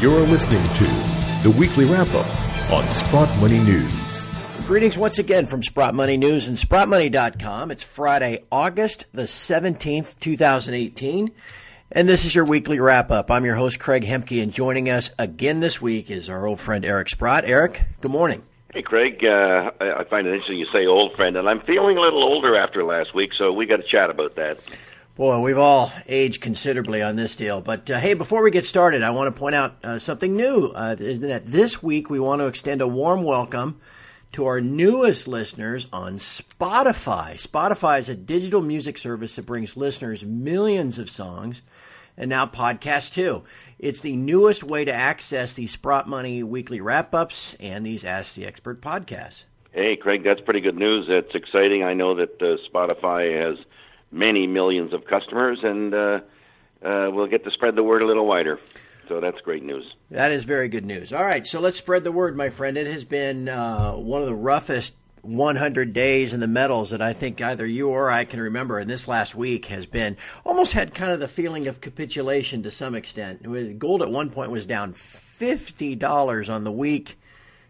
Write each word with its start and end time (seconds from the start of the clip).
You're 0.00 0.26
listening 0.26 0.62
to 0.72 0.84
the 1.42 1.54
weekly 1.58 1.84
wrap 1.84 2.08
up 2.14 2.70
on 2.70 2.82
Sprott 2.88 3.38
Money 3.38 3.58
News. 3.58 4.28
Greetings 4.64 4.96
once 4.96 5.18
again 5.18 5.44
from 5.44 5.62
Sprott 5.62 5.94
Money 5.94 6.16
News 6.16 6.48
and 6.48 6.56
SprottMoney.com. 6.56 7.70
It's 7.70 7.82
Friday, 7.82 8.46
August 8.50 9.04
the 9.12 9.24
17th, 9.24 10.18
2018. 10.18 11.30
And 11.92 12.08
this 12.08 12.24
is 12.24 12.34
your 12.34 12.46
weekly 12.46 12.80
wrap 12.80 13.10
up. 13.10 13.30
I'm 13.30 13.44
your 13.44 13.56
host, 13.56 13.78
Craig 13.78 14.02
Hemke, 14.02 14.42
and 14.42 14.50
joining 14.50 14.88
us 14.88 15.10
again 15.18 15.60
this 15.60 15.82
week 15.82 16.10
is 16.10 16.30
our 16.30 16.46
old 16.46 16.60
friend 16.60 16.82
Eric 16.86 17.10
Sprott. 17.10 17.44
Eric, 17.44 17.84
good 18.00 18.10
morning. 18.10 18.42
Hey, 18.72 18.80
Craig. 18.80 19.22
Uh, 19.22 19.70
I 19.80 20.04
find 20.04 20.26
it 20.26 20.30
interesting 20.30 20.56
you 20.56 20.66
say 20.72 20.86
old 20.86 21.14
friend, 21.14 21.36
and 21.36 21.46
I'm 21.46 21.60
feeling 21.60 21.98
a 21.98 22.00
little 22.00 22.24
older 22.24 22.56
after 22.56 22.84
last 22.84 23.14
week, 23.14 23.32
so 23.36 23.52
we 23.52 23.66
got 23.66 23.76
to 23.76 23.82
chat 23.82 24.08
about 24.08 24.36
that. 24.36 24.60
Boy, 25.20 25.38
we've 25.38 25.58
all 25.58 25.92
aged 26.08 26.40
considerably 26.40 27.02
on 27.02 27.14
this 27.14 27.36
deal. 27.36 27.60
But 27.60 27.90
uh, 27.90 28.00
hey, 28.00 28.14
before 28.14 28.42
we 28.42 28.50
get 28.50 28.64
started, 28.64 29.02
I 29.02 29.10
want 29.10 29.26
to 29.34 29.38
point 29.38 29.54
out 29.54 29.76
uh, 29.84 29.98
something 29.98 30.34
new. 30.34 30.68
Uh, 30.68 30.96
is 30.98 31.20
that 31.20 31.44
this 31.44 31.82
week 31.82 32.08
we 32.08 32.18
want 32.18 32.40
to 32.40 32.46
extend 32.46 32.80
a 32.80 32.88
warm 32.88 33.22
welcome 33.22 33.78
to 34.32 34.46
our 34.46 34.62
newest 34.62 35.28
listeners 35.28 35.86
on 35.92 36.16
Spotify. 36.16 37.34
Spotify 37.34 37.98
is 37.98 38.08
a 38.08 38.14
digital 38.14 38.62
music 38.62 38.96
service 38.96 39.36
that 39.36 39.44
brings 39.44 39.76
listeners 39.76 40.24
millions 40.24 40.98
of 40.98 41.10
songs 41.10 41.60
and 42.16 42.30
now 42.30 42.46
podcasts 42.46 43.12
too. 43.12 43.42
It's 43.78 44.00
the 44.00 44.16
newest 44.16 44.64
way 44.64 44.86
to 44.86 44.94
access 44.94 45.52
the 45.52 45.66
Sprott 45.66 46.08
Money 46.08 46.42
weekly 46.42 46.80
wrap 46.80 47.14
ups 47.14 47.54
and 47.60 47.84
these 47.84 48.06
Ask 48.06 48.36
the 48.36 48.46
Expert 48.46 48.80
podcasts. 48.80 49.44
Hey, 49.72 49.96
Craig, 49.96 50.24
that's 50.24 50.40
pretty 50.40 50.62
good 50.62 50.78
news. 50.78 51.08
That's 51.10 51.34
exciting. 51.34 51.84
I 51.84 51.92
know 51.92 52.14
that 52.14 52.40
uh, 52.40 52.56
Spotify 52.72 53.38
has 53.38 53.58
many 54.10 54.46
millions 54.46 54.92
of 54.92 55.04
customers, 55.04 55.58
and 55.62 55.94
uh, 55.94 56.20
uh, 56.84 57.10
we'll 57.12 57.26
get 57.26 57.44
to 57.44 57.50
spread 57.50 57.76
the 57.76 57.82
word 57.82 58.02
a 58.02 58.06
little 58.06 58.26
wider. 58.26 58.58
So 59.08 59.20
that's 59.20 59.40
great 59.40 59.64
news. 59.64 59.92
That 60.10 60.30
is 60.30 60.44
very 60.44 60.68
good 60.68 60.86
news. 60.86 61.12
All 61.12 61.24
right, 61.24 61.44
so 61.46 61.58
let's 61.60 61.78
spread 61.78 62.04
the 62.04 62.12
word, 62.12 62.36
my 62.36 62.50
friend. 62.50 62.76
It 62.76 62.86
has 62.86 63.04
been 63.04 63.48
uh, 63.48 63.92
one 63.92 64.20
of 64.20 64.28
the 64.28 64.34
roughest 64.34 64.94
100 65.22 65.92
days 65.92 66.32
in 66.32 66.40
the 66.40 66.48
metals 66.48 66.90
that 66.90 67.02
I 67.02 67.12
think 67.12 67.40
either 67.40 67.66
you 67.66 67.88
or 67.90 68.10
I 68.10 68.24
can 68.24 68.40
remember. 68.40 68.78
And 68.78 68.88
this 68.88 69.08
last 69.08 69.34
week 69.34 69.66
has 69.66 69.84
been 69.86 70.16
almost 70.44 70.72
had 70.72 70.94
kind 70.94 71.12
of 71.12 71.20
the 71.20 71.28
feeling 71.28 71.66
of 71.66 71.80
capitulation 71.80 72.62
to 72.62 72.70
some 72.70 72.94
extent. 72.94 73.42
Gold 73.78 74.02
at 74.02 74.10
one 74.10 74.30
point 74.30 74.50
was 74.50 74.64
down 74.64 74.92
$50 74.92 76.54
on 76.54 76.64
the 76.64 76.72
week 76.72 77.18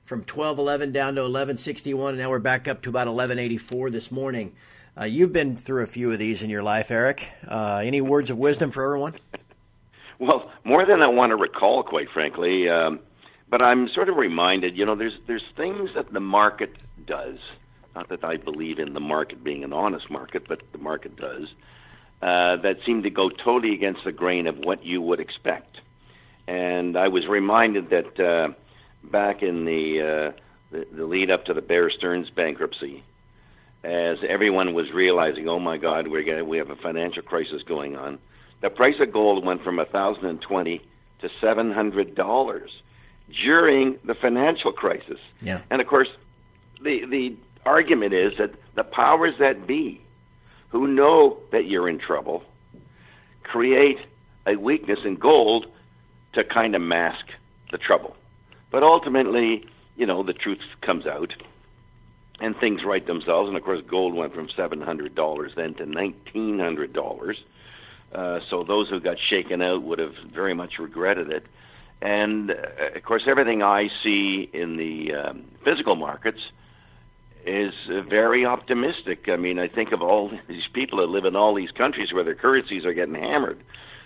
from 0.05 0.21
1211 0.21 0.93
down 0.93 1.15
to 1.15 1.23
1161 1.23 2.11
and 2.11 2.19
now 2.19 2.29
we're 2.31 2.41
back 2.41 2.67
up 2.67 2.83
to 2.83 2.89
about 2.89 3.07
1184 3.07 3.91
this 3.91 4.11
morning 4.11 4.53
uh, 4.99 5.05
you've 5.05 5.33
been 5.33 5.57
through 5.57 5.83
a 5.83 5.87
few 5.87 6.11
of 6.13 6.19
these 6.19 6.43
in 6.43 6.51
your 6.51 6.63
life, 6.63 6.91
Eric. 6.91 7.31
Uh, 7.47 7.83
any 7.85 8.01
words 8.01 8.31
of 8.31 8.39
wisdom 8.39 8.71
for 8.71 8.85
everyone? 8.85 9.15
Well, 10.23 10.51
more 10.65 10.85
than 10.85 11.01
I 11.01 11.07
want 11.07 11.31
to 11.31 11.37
recall, 11.37 11.83
quite 11.83 12.11
frankly. 12.11 12.69
Um, 12.69 13.01
but 13.49 13.63
I'm 13.63 13.89
sort 13.89 14.11
of 14.11 14.17
reminded, 14.17 14.77
you 14.77 14.85
know, 14.85 14.95
there's 14.95 15.19
there's 15.27 15.45
things 15.57 15.91
that 15.95 16.13
the 16.13 16.21
market 16.21 16.83
does. 17.07 17.39
Not 17.97 18.11
that 18.11 18.23
I 18.23 18.37
believe 18.37 18.79
in 18.79 18.93
the 18.93 19.01
market 19.01 19.43
being 19.43 19.65
an 19.65 19.73
honest 19.73 20.11
market, 20.11 20.47
but 20.47 20.61
the 20.73 20.79
market 20.79 21.17
does. 21.17 21.49
Uh, 22.23 22.57
that 22.57 22.77
seem 22.85 23.03
to 23.03 23.11
go 23.11 23.31
totally 23.31 23.73
against 23.73 24.05
the 24.05 24.13
grain 24.13 24.47
of 24.47 24.59
what 24.59 24.85
you 24.85 25.01
would 25.01 25.21
expect. 25.21 25.79
And 26.47 26.97
I 26.99 27.09
was 27.09 27.27
reminded 27.27 27.89
that 27.89 28.21
uh, 28.21 28.53
back 29.03 29.43
in 29.43 29.65
the, 29.65 30.33
uh, 30.35 30.41
the 30.71 30.87
the 30.93 31.07
lead 31.07 31.31
up 31.31 31.47
to 31.47 31.55
the 31.55 31.63
Bear 31.63 31.91
Stearns 31.91 32.29
bankruptcy, 32.29 33.03
as 33.83 34.19
everyone 34.29 34.75
was 34.75 34.93
realizing, 34.93 35.49
oh 35.49 35.59
my 35.59 35.77
God, 35.77 36.09
we're 36.09 36.23
getting, 36.23 36.49
we 36.49 36.59
have 36.59 36.71
a 36.71 36.77
financial 36.77 37.23
crisis 37.23 37.63
going 37.63 37.97
on. 37.97 38.19
The 38.61 38.71
price 38.71 38.97
of 39.01 39.13
gold 39.13 39.45
went 39.45 39.63
from 39.65 39.77
1020 39.79 40.83
to 41.21 41.29
$700 41.43 42.69
during 43.45 43.99
the 44.05 44.15
financial 44.15 44.73
crisis. 44.73 45.19
Yeah. 45.41 45.63
And 45.71 45.81
of 45.81 45.87
course, 45.87 46.09
the, 46.83 47.05
the 47.07 47.37
argument 47.65 48.13
is 48.13 48.33
that 48.39 48.53
the 48.75 48.85
powers 48.85 49.35
that 49.39 49.67
be, 49.67 50.01
who 50.71 50.87
know 50.87 51.39
that 51.53 51.67
you're 51.67 51.89
in 51.89 51.99
trouble, 51.99 52.45
create 53.43 53.99
a 54.47 54.57
weakness 54.57 55.01
in 55.05 55.17
gold 55.17 55.67
to 56.35 56.45
kind 56.45 56.75
of 56.75 56.83
mask 56.83 57.25
the 57.73 57.79
trouble. 57.79 58.17
But 58.71 58.83
ultimately, 58.83 59.65
you 59.97 60.07
know, 60.07 60.23
the 60.23 60.33
truth 60.33 60.61
comes 60.83 61.07
out 61.07 61.35
and 62.41 62.57
things 62.59 62.83
right 62.85 63.07
themselves. 63.07 63.49
And 63.49 63.57
of 63.57 63.63
course, 63.63 63.83
gold 63.87 64.15
went 64.15 64.35
from 64.35 64.49
seven 64.57 64.81
hundred 64.81 65.15
dollars 65.15 65.53
then 65.57 65.75
to 65.75 65.87
nineteen 65.87 66.59
hundred 66.59 66.93
dollars. 66.93 67.39
Uh, 68.13 68.41
so 68.49 68.65
those 68.65 68.89
who 68.89 69.01
got 69.01 69.17
shaken 69.29 69.63
out 69.63 69.83
would 69.83 69.99
have 69.99 70.15
very 70.33 70.55
much 70.55 70.79
regretted 70.79 71.31
it. 71.31 71.47
And 72.03 72.51
uh, 72.51 72.55
of 72.97 73.03
course, 73.03 73.23
everything 73.27 73.63
I 73.63 73.89
see 74.03 74.49
in 74.53 74.77
the 74.77 75.15
um, 75.15 75.45
physical 75.65 75.97
markets 75.97 76.41
is 77.47 77.73
uh, 77.91 78.03
very 78.03 78.45
optimistic. 78.45 79.29
I 79.29 79.37
mean, 79.37 79.59
I 79.59 79.69
think 79.69 79.93
of 79.93 80.03
all 80.03 80.31
these 80.49 80.67
people 80.73 80.99
that 80.99 81.09
live 81.09 81.25
in 81.25 81.37
all 81.37 81.55
these 81.55 81.71
countries 81.71 82.13
where 82.13 82.25
their 82.25 82.35
currencies 82.35 82.85
are 82.85 82.95
getting 82.95 83.15
hammered, 83.15 83.63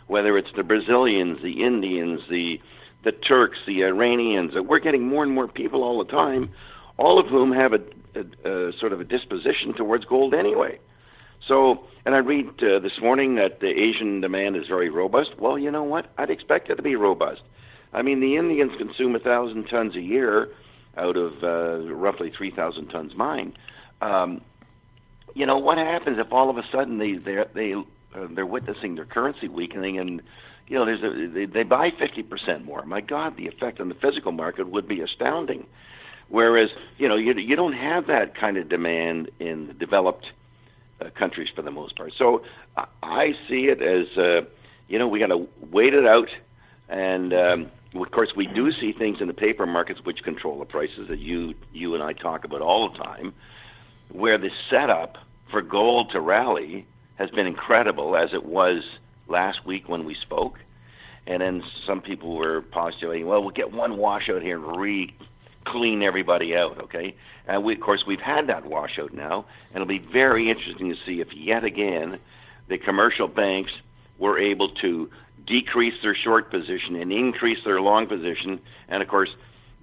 whether 0.06 0.36
it's 0.36 0.52
the 0.54 0.62
Brazilians, 0.62 1.42
the 1.42 1.62
Indians, 1.64 2.20
the 2.28 2.60
the 3.04 3.12
Turks, 3.12 3.58
the 3.66 3.84
Iranians. 3.84 4.54
We're 4.54 4.78
getting 4.78 5.06
more 5.06 5.22
and 5.22 5.32
more 5.32 5.46
people 5.46 5.82
all 5.82 5.98
the 5.98 6.10
time, 6.10 6.48
all 6.96 7.18
of 7.18 7.28
whom 7.28 7.52
have 7.52 7.72
a 7.72 7.80
a, 8.14 8.68
a 8.68 8.72
sort 8.74 8.92
of 8.92 9.00
a 9.00 9.04
disposition 9.04 9.74
towards 9.74 10.04
gold 10.04 10.34
anyway. 10.34 10.78
So, 11.46 11.86
and 12.06 12.14
I 12.14 12.18
read 12.18 12.62
uh, 12.62 12.78
this 12.78 13.00
morning 13.00 13.34
that 13.34 13.60
the 13.60 13.68
Asian 13.68 14.20
demand 14.20 14.56
is 14.56 14.66
very 14.66 14.88
robust. 14.88 15.38
Well, 15.38 15.58
you 15.58 15.70
know 15.70 15.82
what? 15.82 16.06
I'd 16.16 16.30
expect 16.30 16.70
it 16.70 16.76
to 16.76 16.82
be 16.82 16.96
robust. 16.96 17.42
I 17.92 18.02
mean, 18.02 18.20
the 18.20 18.36
Indians 18.36 18.72
consume 18.78 19.14
a 19.14 19.18
thousand 19.18 19.64
tons 19.64 19.94
a 19.94 20.00
year 20.00 20.48
out 20.96 21.16
of 21.16 21.42
uh, 21.42 21.92
roughly 21.92 22.30
three 22.30 22.50
thousand 22.50 22.88
tons 22.88 23.14
mined. 23.14 23.58
Um, 24.00 24.40
you 25.34 25.46
know 25.46 25.58
what 25.58 25.78
happens 25.78 26.18
if 26.18 26.32
all 26.32 26.50
of 26.50 26.56
a 26.56 26.64
sudden 26.72 26.98
they 26.98 27.12
they 27.12 27.44
they 27.52 27.74
uh, 27.74 27.82
they're 28.30 28.46
witnessing 28.46 28.94
their 28.94 29.04
currency 29.04 29.48
weakening 29.48 29.98
and 29.98 30.22
you 30.68 30.78
know 30.78 30.84
there's 30.84 31.02
a, 31.02 31.28
they, 31.28 31.46
they 31.46 31.62
buy 31.62 31.90
fifty 31.90 32.22
percent 32.22 32.64
more. 32.64 32.84
My 32.84 33.00
God, 33.00 33.36
the 33.36 33.48
effect 33.48 33.80
on 33.80 33.88
the 33.88 33.94
physical 33.94 34.32
market 34.32 34.68
would 34.68 34.88
be 34.88 35.00
astounding. 35.00 35.66
Whereas, 36.28 36.70
you 36.98 37.08
know, 37.08 37.16
you, 37.16 37.34
you 37.34 37.56
don't 37.56 37.74
have 37.74 38.06
that 38.06 38.34
kind 38.34 38.56
of 38.56 38.68
demand 38.68 39.30
in 39.38 39.66
the 39.66 39.74
developed 39.74 40.26
uh, 41.00 41.10
countries 41.10 41.48
for 41.54 41.62
the 41.62 41.70
most 41.70 41.96
part. 41.96 42.12
So 42.16 42.42
I, 42.76 42.86
I 43.02 43.32
see 43.48 43.66
it 43.66 43.82
as, 43.82 44.16
uh, 44.16 44.42
you 44.88 44.98
know, 44.98 45.08
we 45.08 45.18
got 45.18 45.28
to 45.28 45.48
wait 45.70 45.94
it 45.94 46.06
out. 46.06 46.28
And 46.88 47.32
um, 47.32 47.70
of 47.94 48.10
course, 48.10 48.34
we 48.34 48.46
do 48.46 48.72
see 48.72 48.92
things 48.92 49.20
in 49.20 49.28
the 49.28 49.34
paper 49.34 49.66
markets 49.66 50.00
which 50.04 50.22
control 50.22 50.58
the 50.58 50.64
prices 50.64 51.08
that 51.08 51.18
you 51.18 51.54
you 51.72 51.94
and 51.94 52.02
I 52.02 52.12
talk 52.12 52.44
about 52.44 52.60
all 52.60 52.90
the 52.90 52.98
time, 52.98 53.32
where 54.10 54.38
the 54.38 54.50
setup 54.68 55.18
for 55.50 55.62
gold 55.62 56.10
to 56.12 56.20
rally 56.20 56.86
has 57.16 57.30
been 57.30 57.46
incredible, 57.46 58.16
as 58.16 58.32
it 58.32 58.44
was 58.44 58.82
last 59.28 59.64
week 59.64 59.88
when 59.88 60.04
we 60.04 60.14
spoke. 60.14 60.58
And 61.26 61.40
then 61.40 61.62
some 61.86 62.02
people 62.02 62.36
were 62.36 62.60
postulating, 62.60 63.26
well, 63.26 63.40
we'll 63.40 63.50
get 63.50 63.72
one 63.72 63.96
washout 63.96 64.42
here 64.42 64.56
and 64.56 64.76
re 64.78 65.14
clean 65.66 66.02
everybody 66.02 66.54
out, 66.56 66.80
okay? 66.84 67.14
And 67.46 67.64
we, 67.64 67.74
of 67.74 67.80
course, 67.80 68.04
we've 68.06 68.20
had 68.20 68.46
that 68.48 68.66
washout 68.66 69.12
now, 69.12 69.46
and 69.72 69.82
it'll 69.82 69.86
be 69.86 69.98
very 69.98 70.50
interesting 70.50 70.90
to 70.90 70.96
see 71.06 71.20
if 71.20 71.28
yet 71.34 71.64
again 71.64 72.18
the 72.68 72.78
commercial 72.78 73.28
banks 73.28 73.72
were 74.18 74.38
able 74.38 74.68
to 74.76 75.10
decrease 75.46 75.94
their 76.02 76.14
short 76.14 76.50
position 76.50 76.96
and 76.96 77.12
increase 77.12 77.58
their 77.64 77.80
long 77.80 78.06
position, 78.06 78.60
and 78.88 79.02
of 79.02 79.08
course, 79.08 79.30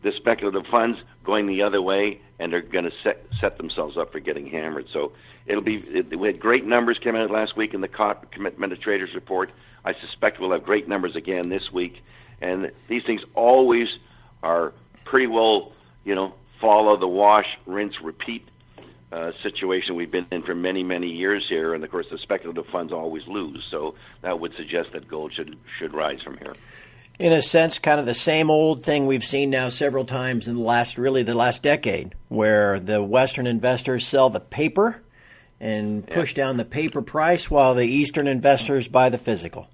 the 0.03 0.11
speculative 0.17 0.65
funds 0.71 0.97
going 1.23 1.45
the 1.45 1.61
other 1.61 1.81
way, 1.81 2.19
and 2.39 2.51
they're 2.51 2.61
going 2.61 2.85
to 2.85 2.91
set 3.03 3.23
set 3.39 3.57
themselves 3.57 3.97
up 3.97 4.11
for 4.11 4.19
getting 4.19 4.47
hammered. 4.47 4.87
So 4.91 5.11
it'll 5.45 5.63
be. 5.63 5.83
It, 5.87 6.17
we 6.17 6.27
had 6.27 6.39
great 6.39 6.65
numbers 6.65 6.99
come 7.03 7.15
out 7.15 7.29
last 7.29 7.55
week 7.55 7.73
in 7.73 7.81
the 7.81 7.87
Commitment 8.31 8.73
of 8.73 8.81
Traders 8.81 9.11
report. 9.13 9.51
I 9.85 9.93
suspect 9.93 10.39
we'll 10.39 10.51
have 10.51 10.63
great 10.63 10.87
numbers 10.87 11.15
again 11.15 11.49
this 11.49 11.71
week, 11.71 12.01
and 12.41 12.71
these 12.87 13.03
things 13.05 13.21
always 13.35 13.87
are 14.41 14.73
pretty 15.11 15.27
well, 15.27 15.73
you 16.05 16.15
know, 16.15 16.33
follow 16.61 16.97
the 16.97 17.07
wash, 17.07 17.45
rinse, 17.65 18.01
repeat 18.01 18.47
uh, 19.11 19.33
situation 19.43 19.95
we've 19.95 20.09
been 20.09 20.25
in 20.31 20.41
for 20.41 20.55
many, 20.55 20.83
many 20.83 21.07
years 21.07 21.45
here. 21.49 21.73
And 21.73 21.83
of 21.83 21.91
course, 21.91 22.07
the 22.09 22.17
speculative 22.17 22.65
funds 22.67 22.93
always 22.93 23.27
lose. 23.27 23.67
So 23.69 23.95
that 24.21 24.39
would 24.39 24.55
suggest 24.55 24.93
that 24.93 25.09
gold 25.09 25.33
should 25.33 25.57
should 25.77 25.93
rise 25.93 26.21
from 26.21 26.37
here. 26.37 26.53
In 27.19 27.33
a 27.33 27.41
sense, 27.41 27.77
kind 27.77 27.99
of 27.99 28.05
the 28.05 28.15
same 28.15 28.49
old 28.49 28.83
thing 28.83 29.05
we've 29.05 29.23
seen 29.23 29.49
now 29.49 29.67
several 29.69 30.05
times 30.05 30.47
in 30.47 30.55
the 30.55 30.61
last, 30.61 30.97
really, 30.97 31.23
the 31.23 31.35
last 31.35 31.61
decade, 31.61 32.15
where 32.29 32.79
the 32.79 33.03
Western 33.03 33.45
investors 33.45 34.07
sell 34.07 34.29
the 34.29 34.39
paper 34.39 35.01
and 35.59 36.07
push 36.07 36.35
yeah. 36.35 36.45
down 36.45 36.57
the 36.57 36.65
paper 36.65 37.01
price 37.01 37.51
while 37.51 37.75
the 37.75 37.85
Eastern 37.85 38.27
investors 38.27 38.87
buy 38.87 39.09
the 39.09 39.19
physical. 39.19 39.67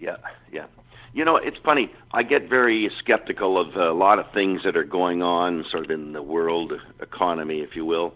Yeah, 0.00 0.16
yeah. 0.50 0.64
You 1.12 1.24
know, 1.24 1.36
it's 1.36 1.56
funny. 1.64 1.90
I 2.12 2.22
get 2.22 2.48
very 2.48 2.90
skeptical 2.98 3.58
of 3.58 3.76
a 3.76 3.92
lot 3.92 4.18
of 4.18 4.32
things 4.32 4.62
that 4.64 4.76
are 4.76 4.84
going 4.84 5.22
on, 5.22 5.64
sort 5.70 5.84
of 5.84 5.90
in 5.90 6.12
the 6.12 6.22
world 6.22 6.72
economy, 7.00 7.60
if 7.60 7.74
you 7.74 7.84
will. 7.84 8.14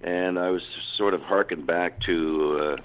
And 0.00 0.38
I 0.38 0.50
was 0.50 0.62
sort 0.96 1.14
of 1.14 1.22
harkened 1.22 1.66
back 1.66 2.00
to 2.02 2.76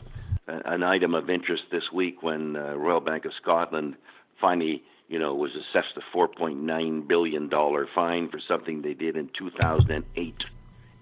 uh, 0.48 0.60
an 0.66 0.84
item 0.84 1.16
of 1.16 1.30
interest 1.30 1.64
this 1.72 1.92
week 1.92 2.22
when 2.22 2.56
uh, 2.56 2.76
Royal 2.76 3.00
Bank 3.00 3.26
of 3.26 3.32
Scotland 3.42 3.96
finally 4.40 4.84
you 5.08 5.20
know, 5.20 5.34
was 5.34 5.52
assessed 5.56 5.96
a 5.96 6.18
4.9 6.18 7.08
billion 7.08 7.48
dollar 7.50 7.88
fine 7.94 8.30
for 8.30 8.40
something 8.46 8.82
they 8.82 8.94
did 8.94 9.16
in 9.16 9.30
2008. 9.38 10.36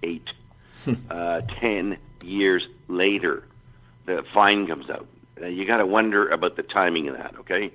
Eight, 0.04 0.30
uh, 1.10 1.42
ten 1.60 1.98
years 2.24 2.68
later, 2.88 3.44
the 4.06 4.24
fine 4.34 4.68
comes 4.68 4.90
out. 4.90 5.08
Uh, 5.42 5.48
you 5.48 5.66
got 5.66 5.78
to 5.78 5.86
wonder 5.86 6.30
about 6.30 6.58
the 6.58 6.64
timing 6.64 7.08
of 7.08 7.18
that, 7.18 7.36
okay? 7.40 7.72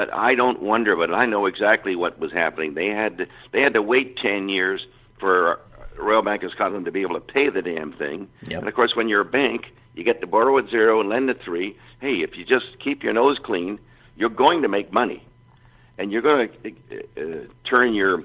But 0.00 0.14
I 0.14 0.34
don't 0.34 0.62
wonder, 0.62 0.96
but 0.96 1.12
I 1.12 1.26
know 1.26 1.44
exactly 1.44 1.94
what 1.94 2.18
was 2.18 2.32
happening. 2.32 2.72
They 2.72 2.86
had 2.86 3.18
to, 3.18 3.26
they 3.52 3.60
had 3.60 3.74
to 3.74 3.82
wait 3.82 4.16
ten 4.16 4.48
years 4.48 4.86
for 5.18 5.60
Royal 5.98 6.22
Bank 6.22 6.42
of 6.42 6.52
Scotland 6.52 6.86
to 6.86 6.90
be 6.90 7.02
able 7.02 7.16
to 7.16 7.20
pay 7.20 7.50
the 7.50 7.60
damn 7.60 7.92
thing. 7.92 8.26
Yep. 8.44 8.60
And 8.60 8.68
of 8.68 8.74
course, 8.74 8.96
when 8.96 9.10
you're 9.10 9.20
a 9.20 9.26
bank, 9.26 9.66
you 9.94 10.02
get 10.02 10.22
to 10.22 10.26
borrow 10.26 10.56
at 10.56 10.70
zero 10.70 11.00
and 11.00 11.10
lend 11.10 11.28
at 11.28 11.42
three. 11.42 11.76
Hey, 12.00 12.22
if 12.22 12.34
you 12.34 12.46
just 12.46 12.78
keep 12.82 13.02
your 13.02 13.12
nose 13.12 13.38
clean, 13.44 13.78
you're 14.16 14.30
going 14.30 14.62
to 14.62 14.68
make 14.68 14.90
money, 14.90 15.22
and 15.98 16.10
you're 16.10 16.22
going 16.22 16.48
to 16.48 16.72
uh, 17.18 17.44
turn 17.68 17.92
your 17.92 18.24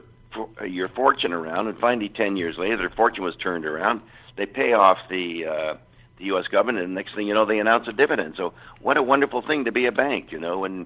your 0.66 0.88
fortune 0.88 1.34
around. 1.34 1.68
And 1.68 1.78
finally, 1.78 2.08
ten 2.08 2.38
years 2.38 2.58
later, 2.58 2.78
their 2.78 2.90
fortune 2.90 3.26
was 3.26 3.36
turned 3.36 3.66
around. 3.66 4.00
They 4.38 4.46
pay 4.46 4.72
off 4.72 5.00
the 5.10 5.46
uh, 5.46 5.78
the 6.20 6.26
U.S. 6.28 6.48
government, 6.48 6.86
and 6.86 6.96
next 6.96 7.16
thing 7.16 7.28
you 7.28 7.34
know, 7.34 7.46
they 7.46 7.60
announce 7.60 7.90
a 7.90 7.92
dividend. 7.92 8.36
So, 8.38 8.54
what 8.80 8.96
a 8.96 9.04
wonderful 9.04 9.42
thing 9.42 9.66
to 9.66 9.74
be 9.74 9.88
a 9.88 9.92
bank, 9.92 10.32
you 10.32 10.40
know, 10.40 10.64
and 10.64 10.86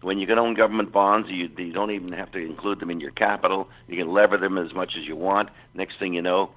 when 0.00 0.18
you 0.18 0.26
can 0.26 0.38
own 0.38 0.54
government 0.54 0.92
bonds, 0.92 1.28
you, 1.28 1.48
you 1.56 1.72
don't 1.72 1.90
even 1.90 2.12
have 2.12 2.30
to 2.32 2.38
include 2.38 2.80
them 2.80 2.90
in 2.90 3.00
your 3.00 3.10
capital. 3.10 3.68
You 3.88 3.96
can 3.96 4.12
lever 4.12 4.36
them 4.36 4.56
as 4.58 4.72
much 4.72 4.92
as 4.98 5.06
you 5.06 5.16
want. 5.16 5.50
Next 5.74 5.98
thing 5.98 6.14
you 6.14 6.22
know, 6.22 6.50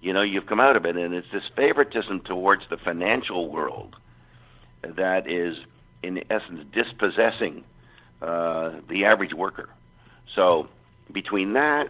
you 0.00 0.12
know 0.12 0.22
you've 0.22 0.46
come 0.46 0.60
out 0.60 0.76
of 0.76 0.84
it, 0.84 0.96
and 0.96 1.14
it's 1.14 1.30
this 1.32 1.44
favoritism 1.56 2.20
towards 2.20 2.62
the 2.70 2.76
financial 2.76 3.50
world 3.50 3.96
that 4.82 5.28
is, 5.28 5.56
in 6.02 6.24
essence, 6.30 6.64
dispossessing 6.72 7.64
uh, 8.22 8.72
the 8.88 9.04
average 9.04 9.32
worker. 9.32 9.68
So 10.34 10.68
between 11.12 11.54
that 11.54 11.88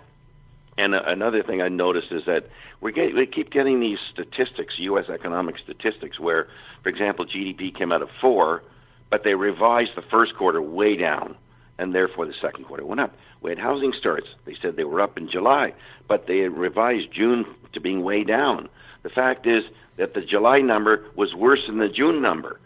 and 0.79 0.95
uh, 0.95 1.03
another 1.07 1.43
thing 1.43 1.61
I 1.61 1.69
noticed 1.69 2.13
is 2.13 2.25
that 2.27 2.47
we 2.81 2.93
get, 2.93 3.15
we 3.15 3.27
keep 3.27 3.51
getting 3.51 3.81
these 3.81 3.99
statistics, 4.13 4.75
U.S. 4.79 5.07
economic 5.09 5.57
statistics, 5.59 6.21
where, 6.21 6.49
for 6.83 6.89
example, 6.89 7.27
GDP 7.27 7.77
came 7.77 7.93
out 7.93 8.01
of 8.01 8.09
four 8.21 8.63
but 9.11 9.25
they 9.25 9.35
revised 9.35 9.93
the 9.97 10.03
first 10.11 10.37
quarter 10.37 10.61
way 10.61 10.97
down, 10.97 11.37
and 11.79 11.95
therefore 11.95 12.27
the 12.27 12.35
second 12.41 12.65
quarter 12.65 12.85
went 12.85 13.01
up. 13.01 13.15
We 13.41 13.51
had 13.51 13.59
housing 13.59 13.93
starts. 13.99 14.27
They 14.45 14.57
said 14.61 14.77
they 14.77 14.85
were 14.85 15.01
up 15.01 15.17
in 15.17 15.31
July, 15.31 15.75
but 16.09 16.27
they 16.27 16.41
revised 16.49 17.13
June 17.13 17.45
to 17.73 17.81
being 17.81 18.03
way 18.03 18.25
down. 18.25 18.69
The 19.03 19.11
fact 19.11 19.47
is 19.47 19.63
that 19.97 20.15
the 20.15 20.21
July 20.21 20.61
number 20.61 21.05
was 21.15 21.35
worse 21.35 21.61
than 21.67 21.79
the 21.79 21.89
June 21.89 22.21
number. 22.21 22.61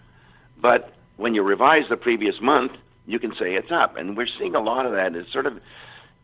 But 0.60 0.94
when 1.16 1.34
you 1.34 1.42
revise 1.42 1.84
the 1.90 1.96
previous 1.96 2.36
month, 2.40 2.72
you 3.06 3.18
can 3.18 3.32
say 3.32 3.54
it's 3.54 3.70
up. 3.70 3.96
And 3.96 4.16
we're 4.16 4.28
seeing 4.38 4.54
a 4.54 4.60
lot 4.60 4.86
of 4.86 4.92
that. 4.92 5.14
It 5.14 5.26
sort 5.32 5.46
of, 5.46 5.58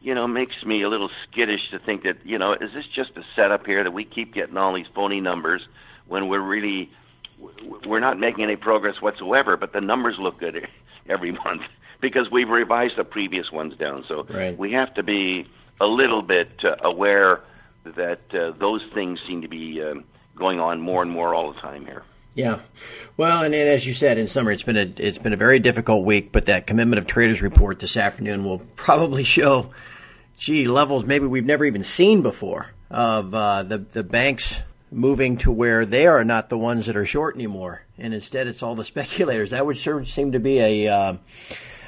you 0.00 0.14
know, 0.14 0.26
makes 0.26 0.64
me 0.64 0.82
a 0.82 0.88
little 0.88 1.10
skittish 1.30 1.70
to 1.72 1.78
think 1.78 2.04
that, 2.04 2.24
you 2.24 2.38
know, 2.38 2.52
is 2.52 2.70
this 2.74 2.86
just 2.94 3.10
a 3.16 3.22
setup 3.34 3.66
here 3.66 3.82
that 3.84 3.92
we 3.92 4.04
keep 4.04 4.32
getting 4.32 4.56
all 4.56 4.74
these 4.74 4.86
phony 4.94 5.20
numbers 5.20 5.62
when 6.06 6.28
we're 6.28 6.40
really 6.40 6.90
we're 7.86 8.00
not 8.00 8.18
making 8.18 8.44
any 8.44 8.56
progress 8.56 9.00
whatsoever, 9.00 9.56
but 9.56 9.72
the 9.72 9.80
numbers 9.80 10.16
look 10.18 10.38
good 10.38 10.68
every 11.08 11.32
month 11.32 11.62
because 12.00 12.30
we've 12.30 12.48
revised 12.48 12.96
the 12.96 13.04
previous 13.04 13.50
ones 13.50 13.76
down. 13.76 14.04
So 14.06 14.24
right. 14.24 14.56
we 14.56 14.72
have 14.72 14.94
to 14.94 15.02
be 15.02 15.48
a 15.80 15.86
little 15.86 16.22
bit 16.22 16.50
uh, 16.64 16.76
aware 16.82 17.40
that 17.84 18.20
uh, 18.34 18.52
those 18.58 18.82
things 18.94 19.18
seem 19.26 19.42
to 19.42 19.48
be 19.48 19.82
um, 19.82 20.04
going 20.36 20.60
on 20.60 20.80
more 20.80 21.02
and 21.02 21.10
more 21.10 21.34
all 21.34 21.52
the 21.52 21.60
time 21.60 21.84
here. 21.86 22.02
Yeah, 22.34 22.60
well, 23.16 23.42
and, 23.42 23.52
and, 23.52 23.68
as 23.68 23.84
you 23.84 23.94
said, 23.94 24.16
in 24.16 24.28
summer, 24.28 24.52
it's 24.52 24.62
been 24.62 24.76
a 24.76 24.92
it's 24.96 25.18
been 25.18 25.32
a 25.32 25.36
very 25.36 25.58
difficult 25.58 26.04
week. 26.04 26.30
But 26.30 26.46
that 26.46 26.68
commitment 26.68 27.00
of 27.00 27.06
traders 27.08 27.42
report 27.42 27.80
this 27.80 27.96
afternoon 27.96 28.44
will 28.44 28.58
probably 28.76 29.24
show, 29.24 29.70
gee, 30.36 30.68
levels 30.68 31.04
maybe 31.04 31.26
we've 31.26 31.44
never 31.44 31.64
even 31.64 31.82
seen 31.82 32.22
before 32.22 32.70
of 32.90 33.34
uh, 33.34 33.64
the 33.64 33.78
the 33.78 34.04
banks 34.04 34.60
moving 34.90 35.36
to 35.38 35.52
where 35.52 35.84
they 35.84 36.06
are 36.06 36.24
not 36.24 36.48
the 36.48 36.58
ones 36.58 36.86
that 36.86 36.96
are 36.96 37.06
short 37.06 37.34
anymore, 37.34 37.82
and 37.98 38.14
instead 38.14 38.46
it's 38.46 38.62
all 38.62 38.74
the 38.74 38.84
speculators. 38.84 39.50
That 39.50 39.66
would 39.66 39.76
sure 39.76 40.04
seem 40.04 40.32
to 40.32 40.40
be 40.40 40.58
a 40.58 40.88
uh, 40.88 41.16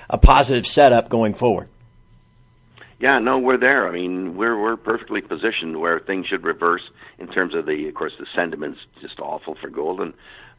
a 0.08 0.18
positive 0.18 0.66
setup 0.66 1.08
going 1.08 1.34
forward. 1.34 1.68
Yeah, 3.00 3.18
no, 3.18 3.38
we're 3.38 3.56
there. 3.56 3.88
I 3.88 3.92
mean, 3.92 4.36
we're 4.36 4.60
we're 4.60 4.76
perfectly 4.76 5.22
positioned 5.22 5.80
where 5.80 6.00
things 6.00 6.26
should 6.26 6.44
reverse 6.44 6.82
in 7.18 7.28
terms 7.28 7.54
of 7.54 7.64
the, 7.64 7.88
of 7.88 7.94
course, 7.94 8.12
the 8.18 8.26
sentiment's 8.34 8.80
just 9.00 9.18
awful 9.20 9.54
for 9.54 9.70
gold, 9.70 10.00
and 10.00 10.12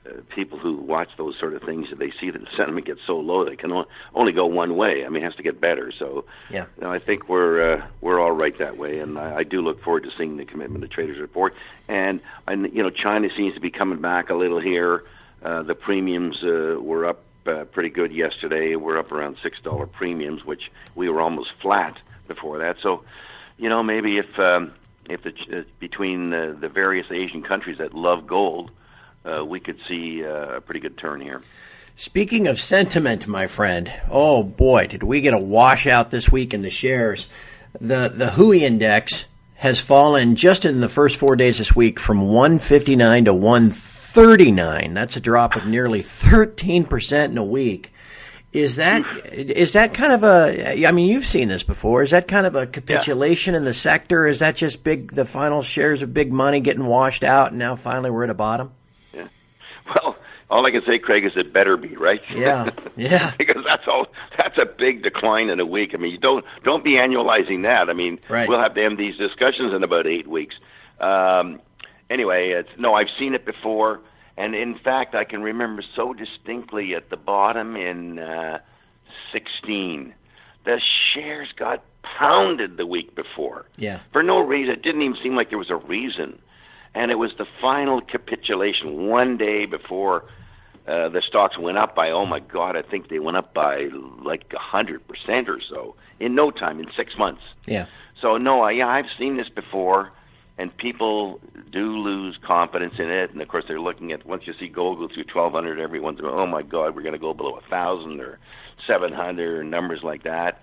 uh, 0.04 0.22
people 0.34 0.58
who 0.58 0.78
watch 0.78 1.10
those 1.18 1.38
sort 1.40 1.54
of 1.54 1.62
things, 1.62 1.88
they 1.96 2.12
see 2.20 2.32
that 2.32 2.42
the 2.42 2.48
sentiment 2.58 2.88
gets 2.88 3.02
so 3.06 3.20
low, 3.20 3.46
they 3.46 3.56
can 3.56 3.72
only 4.16 4.32
go 4.32 4.48
one 4.48 4.76
way. 4.76 5.06
I 5.06 5.10
mean, 5.10 5.22
it 5.22 5.26
has 5.26 5.36
to 5.36 5.44
get 5.44 5.62
better. 5.62 5.92
So, 5.92 6.26
yeah, 6.50 6.66
you 6.78 6.84
know, 6.84 6.92
I 6.92 6.98
think 6.98 7.30
we're 7.30 7.74
uh, 7.74 7.88
we're 8.02 8.20
all 8.20 8.32
right 8.32 8.58
that 8.58 8.78
way, 8.78 9.00
and 9.00 9.20
I, 9.20 9.38
I 9.38 9.44
do 9.44 9.62
look 9.62 9.84
forward 9.84 10.04
to 10.04 10.10
seeing 10.18 10.38
the 10.38 10.46
commitment 10.46 10.84
of 10.84 10.90
traders 10.90 11.20
report. 11.20 11.54
And 11.88 12.20
and 12.48 12.74
you 12.74 12.82
know, 12.82 12.90
China 12.90 13.30
seems 13.36 13.54
to 13.54 13.60
be 13.60 13.70
coming 13.70 14.02
back 14.02 14.30
a 14.30 14.36
little 14.36 14.60
here. 14.60 15.04
Uh, 15.44 15.64
the 15.64 15.76
premiums 15.76 16.44
uh, 16.44 16.80
were 16.82 17.06
up 17.06 17.24
uh, 17.46 17.66
pretty 17.66 17.90
good 17.90 18.12
yesterday. 18.12 18.76
We're 18.76 18.98
up 18.98 19.12
around 19.12 19.38
six 19.44 19.60
dollar 19.62 19.86
premiums, 19.86 20.44
which 20.46 20.72
we 20.96 21.10
were 21.10 21.22
almost 21.22 21.52
flat 21.62 21.98
before 22.28 22.58
that. 22.60 22.78
So, 22.82 23.04
you 23.58 23.70
know, 23.70 23.84
maybe 23.84 24.18
if 24.18 24.40
um, 24.40 24.74
if 25.10 25.22
the, 25.24 25.60
uh, 25.60 25.64
between 25.80 26.32
the, 26.32 26.58
the 26.60 26.70
various 26.70 27.08
Asian 27.12 27.44
countries 27.44 27.78
that 27.78 27.94
love 27.94 28.26
gold 28.26 28.72
uh, 29.26 29.44
we 29.46 29.60
could 29.60 29.80
see 29.88 30.26
uh, 30.26 30.58
a 30.58 30.62
pretty 30.62 30.80
good 30.80 30.98
turn 30.98 31.22
here. 31.22 31.42
Speaking 31.96 32.48
of 32.48 32.60
sentiment, 32.60 33.28
my 33.28 33.48
friend, 33.48 33.92
oh 34.10 34.44
boy, 34.44 34.88
did 34.88 35.04
we 35.04 35.22
get 35.22 35.34
a 35.34 35.40
washout 35.40 36.10
this 36.10 36.32
week 36.32 36.54
in 36.54 36.62
the 36.62 36.70
shares. 36.70 37.28
The 37.80 38.10
the 38.10 38.32
Hui 38.32 38.64
index 38.64 39.26
has 39.56 39.80
fallen 39.80 40.36
just 40.36 40.66
in 40.66 40.82
the 40.82 40.90
first 40.90 41.18
four 41.18 41.36
days 41.36 41.60
this 41.60 41.76
week 41.76 42.00
from 42.00 42.22
159 42.22 43.26
to 43.26 43.34
139. 43.34 44.94
That's 44.94 45.16
a 45.16 45.22
drop 45.22 45.56
of 45.56 45.68
nearly 45.68 46.02
13 46.02 46.86
percent 46.86 47.32
in 47.32 47.38
a 47.38 47.44
week. 47.44 47.94
Is 48.52 48.78
that 48.78 49.04
is 49.32 49.74
that 49.74 49.94
kind 49.94 50.12
of 50.12 50.24
a? 50.24 50.86
I 50.86 50.92
mean, 50.92 51.08
you've 51.08 51.26
seen 51.26 51.48
this 51.48 51.64
before. 51.64 52.04
Is 52.04 52.12
that 52.12 52.28
kind 52.28 52.46
of 52.46 52.56
a 52.56 52.68
capitulation 52.68 53.54
yeah. 53.54 53.60
in 53.60 53.66
the 53.66 53.74
sector? 53.74 54.26
Is 54.26 54.40
that 54.40 54.56
just 54.58 54.84
big? 54.84 55.12
The 55.12 55.26
final 55.26 55.62
shares 55.62 56.02
of 56.02 56.14
big 56.14 56.34
money 56.34 56.60
getting 56.60 56.86
washed 56.86 57.24
out, 57.24 57.52
and 57.52 57.60
now 57.60 57.78
finally 57.78 58.10
we're 58.10 58.26
at 58.26 58.30
a 58.30 58.34
bottom. 58.34 58.72
Well, 59.96 60.16
all 60.50 60.66
I 60.66 60.72
can 60.72 60.84
say, 60.86 61.00
Craig, 61.00 61.26
is 61.26 61.32
it 61.38 61.54
better 61.54 61.78
be 61.78 61.96
right. 61.96 62.22
Yeah, 62.30 62.70
yeah. 62.98 63.34
because 63.38 63.64
that's 63.66 63.88
all. 63.88 64.08
That's 64.38 64.58
a 64.58 64.66
big 64.66 65.02
decline 65.02 65.50
in 65.50 65.60
a 65.60 65.66
week. 65.66 65.92
I 65.94 65.98
mean, 65.98 66.12
you 66.12 66.18
don't 66.18 66.44
don't 66.64 66.84
be 66.84 66.92
annualizing 66.92 67.64
that. 67.64 67.90
I 67.90 67.94
mean, 67.94 68.20
right. 68.30 68.48
we'll 68.48 68.60
have 68.60 68.76
to 68.76 68.84
end 68.84 68.98
these 68.98 69.18
discussions 69.18 69.74
in 69.74 69.82
about 69.82 70.08
eight 70.08 70.28
weeks. 70.28 70.56
Um, 71.00 71.62
anyway, 72.10 72.50
it's 72.50 72.70
no. 72.78 72.94
I've 72.94 73.10
seen 73.18 73.34
it 73.34 73.46
before, 73.46 74.02
and 74.38 74.54
in 74.54 74.78
fact, 74.78 75.16
I 75.16 75.24
can 75.24 75.42
remember 75.42 75.84
so 75.96 76.14
distinctly 76.14 76.96
at 76.96 77.10
the 77.10 77.18
bottom 77.18 77.78
in 77.78 78.20
uh, 78.20 78.60
sixteen, 79.32 80.14
the 80.66 80.82
shares 81.14 81.50
got 81.56 81.84
pounded 82.04 82.76
the 82.78 82.86
week 82.86 83.16
before. 83.16 83.66
Yeah. 83.78 84.02
For 84.12 84.22
no 84.22 84.40
reason. 84.40 84.74
It 84.74 84.82
didn't 84.82 85.02
even 85.02 85.18
seem 85.24 85.36
like 85.36 85.50
there 85.50 85.58
was 85.58 85.70
a 85.70 85.76
reason 85.78 86.40
and 86.94 87.12
it 87.12 87.16
was 87.16 87.32
the 87.38 87.46
final 87.62 88.02
capitulation 88.02 89.08
one 89.08 89.38
day 89.38 89.66
before 89.66 90.26
uh, 90.88 91.10
the 91.10 91.22
stocks 91.22 91.58
went 91.58 91.78
up 91.78 91.96
by 91.96 92.12
oh 92.12 92.26
my 92.26 92.40
god 92.40 92.76
I 92.76 92.82
think 92.82 93.10
they 93.10 93.20
went 93.20 93.38
up 93.38 93.54
by 93.54 93.90
like 94.24 94.52
a 94.54 94.60
hundred 94.60 95.08
percent 95.08 95.50
or 95.50 95.60
so 95.60 95.96
in 96.20 96.36
no 96.36 96.52
time 96.52 96.80
in 96.80 96.88
six 96.96 97.18
months. 97.18 97.42
Yeah. 97.66 97.88
So 98.22 98.38
no, 98.38 98.62
I, 98.62 98.72
yeah, 98.72 98.88
I've 98.88 99.08
seen 99.18 99.38
this 99.38 99.50
before, 99.50 100.12
and 100.58 100.76
people 100.76 101.42
do 101.72 101.98
lose 101.98 102.38
confidence 102.46 102.94
in 103.00 103.10
it. 103.10 103.32
And 103.32 103.42
of 103.42 103.48
course, 103.48 103.66
they're 103.68 103.82
looking 103.82 104.12
at 104.12 104.26
once 104.26 104.44
you 104.46 104.54
see 104.60 104.68
gold 104.68 105.00
go 105.00 105.08
through 105.14 105.26
twelve 105.26 105.54
hundred, 105.54 105.80
everyone's 105.80 106.22
going, 106.22 106.34
oh 106.34 106.46
my 106.46 106.62
god, 106.62 106.96
we're 106.96 107.02
going 107.02 107.14
to 107.14 107.20
go 107.20 107.34
below 107.34 107.56
a 107.56 107.70
thousand 107.70 108.22
or 108.22 108.40
seven 108.86 109.12
hundred 109.12 109.60
or 109.60 109.64
numbers 109.64 110.04
like 110.04 110.24
that, 110.24 110.62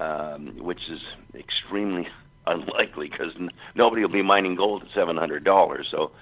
um, 0.00 0.46
which 0.58 0.88
is 0.90 1.00
extremely 1.34 2.08
unlikely 2.46 3.08
because 3.08 3.32
n- 3.38 3.50
nobody 3.74 4.02
will 4.02 4.10
be 4.10 4.22
mining 4.22 4.54
gold 4.54 4.82
at 4.82 4.88
seven 4.94 5.16
hundred 5.16 5.44
dollars. 5.44 5.88
So 5.90 6.12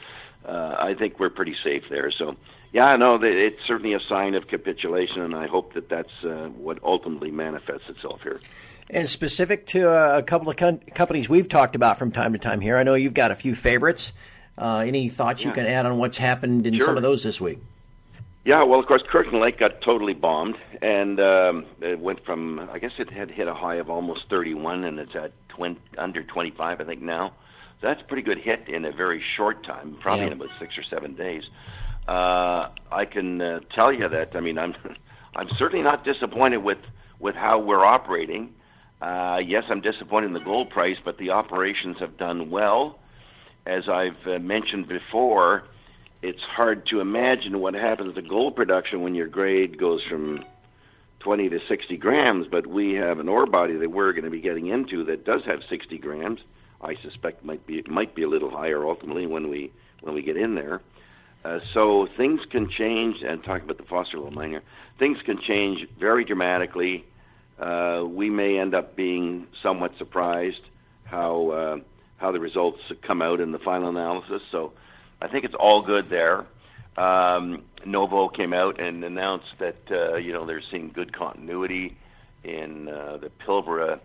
uh, 0.47 0.77
I 0.79 0.95
think 0.95 1.19
we're 1.19 1.31
pretty 1.31 1.57
safe 1.63 1.85
there. 1.91 2.11
So 2.11 2.37
yeah, 2.73 2.97
no, 2.97 3.21
it's 3.23 3.65
certainly 3.67 3.95
a 3.95 4.01
sign 4.01 4.35
of 4.35 4.49
capitulation, 4.49 5.23
and 5.23 5.35
I 5.35 5.47
hope 5.47 5.75
that 5.75 5.89
that's 5.89 6.25
uh, 6.25 6.49
what 6.57 6.79
ultimately 6.83 7.31
manifests 7.31 7.89
itself 7.89 8.23
here. 8.23 8.41
And 8.91 9.09
specific 9.09 9.67
to 9.69 9.89
a 9.89 10.23
couple 10.23 10.51
of 10.51 10.57
com- 10.57 10.81
companies 10.93 11.29
we've 11.29 11.49
talked 11.49 11.77
about 11.77 11.99
from 11.99 12.11
time 12.11 12.33
to 12.33 12.39
time 12.39 12.61
here, 12.61 12.77
I 12.77 12.83
know 12.83 12.95
you've 12.95 13.15
got 13.15 13.31
a 13.31 13.35
few 13.35 13.55
favorites. 13.55 14.13
Uh, 14.59 14.85
any 14.87 15.09
thoughts 15.09 15.43
yeah. 15.43 15.49
you 15.49 15.55
can 15.55 15.67
add 15.67 15.87
on 15.87 15.99
what's 15.99 16.19
happened 16.19 16.67
in 16.67 16.77
sure. 16.77 16.87
some 16.87 16.97
of 16.97 17.03
those 17.03 17.23
this 17.23 17.41
week? 17.41 17.61
Yeah, 18.45 18.63
well, 18.65 18.79
of 18.79 18.87
course, 18.87 19.03
Kirkland 19.09 19.41
Lake 19.41 19.59
got 19.59 19.81
totally 19.81 20.13
bombed, 20.13 20.57
and 20.83 21.19
um, 21.19 21.67
it 21.81 21.99
went 21.99 22.25
from 22.25 22.59
I 22.73 22.79
guess 22.79 22.93
it 22.99 23.11
had 23.11 23.31
hit 23.31 23.49
a 23.49 23.55
high 23.55 23.77
of 23.77 23.89
almost 23.89 24.29
31, 24.29 24.85
and 24.85 24.99
it's 24.99 25.15
at 25.15 25.33
20, 25.57 25.81
under 25.99 26.23
25, 26.23 26.81
I 26.81 26.85
think 26.85 27.03
now. 27.03 27.33
So 27.81 27.89
that's 27.89 28.01
a 28.01 28.05
pretty 28.05 28.23
good 28.23 28.39
hit 28.39 28.69
in 28.69 28.85
a 28.85 28.93
very 28.93 29.23
short 29.37 29.65
time, 29.65 29.97
probably 30.01 30.21
yeah. 30.21 30.27
in 30.29 30.33
about 30.35 30.51
six 30.59 30.79
or 30.79 30.83
seven 30.85 31.15
days. 31.15 31.43
Uh, 32.07 32.69
I 32.93 33.07
can 33.11 33.41
uh, 33.41 33.61
tell 33.75 33.93
you 33.93 34.09
that 34.09 34.37
I 34.37 34.41
mean 34.41 34.59
I'm 34.59 34.75
I'm 35.37 35.49
certainly 35.57 35.83
not 35.83 36.05
disappointed 36.05 36.59
with 36.59 36.79
with 37.19 37.35
how 37.35 37.59
we're 37.59 37.85
operating. 37.85 38.55
Uh, 39.01 39.39
yes, 39.45 39.65
I'm 39.69 39.81
disappointed 39.81 40.29
in 40.29 40.33
the 40.33 40.41
gold 40.41 40.71
price, 40.71 40.97
but 41.05 41.19
the 41.19 41.33
operations 41.33 41.99
have 41.99 42.17
done 42.17 42.51
well. 42.51 42.99
As 43.67 43.89
I've 43.89 44.27
uh, 44.27 44.39
mentioned 44.39 44.89
before, 44.89 45.65
it's 46.23 46.43
hard 46.57 46.87
to 46.87 47.01
imagine 47.01 47.61
what 47.61 47.75
happens 47.75 48.15
to 48.15 48.23
gold 48.23 48.57
production 48.57 49.03
when 49.03 49.15
your 49.15 49.27
grade 49.27 49.79
goes 49.79 50.03
from 50.09 50.45
20 51.25 51.49
to 51.49 51.61
60 51.67 51.97
grams, 51.97 52.47
but 52.47 52.67
we 52.67 52.93
have 52.93 53.19
an 53.19 53.31
ore 53.31 53.47
body 53.47 53.77
that 53.77 53.91
we're 53.91 54.13
going 54.13 54.25
to 54.25 54.31
be 54.31 54.43
getting 54.43 54.67
into 54.67 55.05
that 55.05 55.25
does 55.25 55.43
have 55.47 55.63
60 55.71 55.97
grams. 55.97 56.41
I 56.83 56.97
suspect 56.97 57.43
might 57.43 57.67
be 57.67 57.83
might 57.87 58.15
be 58.15 58.25
a 58.25 58.29
little 58.29 58.51
higher 58.51 58.85
ultimately 58.85 59.27
when 59.27 59.49
we 59.49 59.73
when 60.03 60.15
we 60.15 60.21
get 60.21 60.37
in 60.37 60.55
there. 60.55 60.83
Uh, 61.43 61.61
so 61.73 62.07
things 62.19 62.41
can 62.51 62.69
change. 62.69 63.23
And 63.23 63.43
talking 63.43 63.65
about 63.65 63.79
the 63.79 63.85
Fosterville 63.85 64.33
miner, 64.33 64.63
things 64.99 65.17
can 65.25 65.41
change 65.41 65.89
very 65.99 66.25
dramatically. 66.25 67.07
Uh, 67.59 68.05
we 68.07 68.29
may 68.29 68.59
end 68.59 68.75
up 68.75 68.95
being 68.95 69.47
somewhat 69.63 69.97
surprised 69.97 70.61
how 71.05 71.49
uh, 71.49 71.77
how 72.19 72.33
the 72.33 72.41
results 72.41 72.81
come 73.01 73.23
out 73.23 73.41
in 73.41 73.51
the 73.51 73.59
final 73.59 73.89
analysis. 73.89 74.43
So 74.53 74.75
I 75.23 75.29
think 75.29 75.47
it's 75.47 75.55
all 75.55 75.81
good 75.81 76.11
there. 76.11 76.45
Um, 76.97 77.65
Novo 77.85 78.29
came 78.29 78.53
out 78.53 78.81
and 78.81 79.03
announced 79.03 79.55
that 79.59 79.77
uh, 79.91 80.17
you 80.17 80.33
know 80.33 80.47
they're 80.47 80.63
seeing 80.71 80.91
good 80.95 81.17
continuity 81.17 81.97
in 82.45 82.89
uh, 82.89 83.19
the 83.19 83.31
Pilbara 83.45 84.01